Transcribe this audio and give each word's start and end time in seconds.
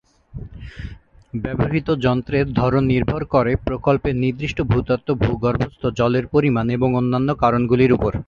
ব্যবহৃত 1.33 1.87
যন্ত্রের 1.95 2.45
ধরন 2.53 2.83
নির্ভর 2.85 3.21
করে 3.25 3.51
প্রকল্পের 3.67 4.15
নির্দিষ্ট 4.15 4.57
ভূতত্ত্ব, 4.61 5.09
ভূগর্ভস্থ 5.23 5.81
জলের 5.99 6.25
পরিমাণ 6.27 6.65
এবং 6.69 6.89
অন্যান্য 6.95 7.29
কারণগুলির 7.35 7.91
উপর। 7.93 8.11